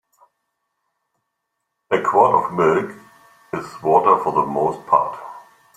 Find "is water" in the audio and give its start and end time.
3.53-4.17